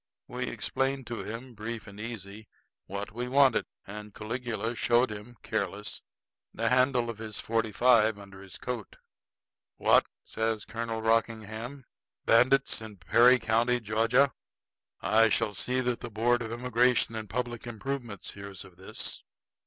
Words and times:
We 0.27 0.47
explained 0.47 1.05
to 1.05 1.21
him, 1.21 1.53
brief 1.53 1.85
and 1.85 1.99
easy, 1.99 2.47
what 2.87 3.11
we 3.11 3.27
wanted; 3.27 3.67
and 3.85 4.15
Caligula 4.15 4.75
showed 4.75 5.11
him, 5.11 5.37
careless, 5.43 6.01
the 6.51 6.69
handle 6.69 7.07
of 7.11 7.19
his 7.19 7.39
forty 7.39 7.71
five 7.71 8.17
under 8.17 8.41
his 8.41 8.57
coat. 8.57 8.95
"What?" 9.77 10.07
says 10.25 10.65
Colonel 10.65 11.03
Rockingham. 11.03 11.85
"Bandits 12.25 12.81
in 12.81 12.97
Perry 12.97 13.37
County, 13.37 13.79
Georgia! 13.79 14.33
I 15.03 15.29
shall 15.29 15.53
see 15.53 15.81
that 15.81 15.99
the 15.99 16.09
board 16.09 16.41
of 16.41 16.51
immigration 16.51 17.13
and 17.13 17.29
public 17.29 17.67
improvements 17.67 18.31
hears 18.31 18.65
of 18.65 18.77
this!" 18.77 19.21